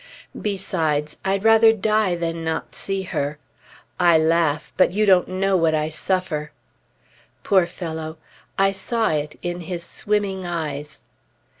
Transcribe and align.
"Besides, 0.41 1.17
I'd 1.23 1.43
rather 1.43 1.71
die 1.71 2.15
than 2.15 2.43
not 2.43 2.73
see 2.73 3.03
her; 3.03 3.37
I 3.99 4.17
laugh, 4.17 4.73
but 4.75 4.93
you 4.93 5.05
don't 5.05 5.27
know 5.27 5.55
what 5.55 5.75
I 5.75 5.89
suffer!" 5.89 6.51
Poor 7.43 7.67
fellow! 7.67 8.17
I 8.57 8.71
saw 8.71 9.09
it 9.11 9.37
in 9.43 9.59
his 9.59 9.83
swimming 9.83 10.43
eyes. 10.43 11.03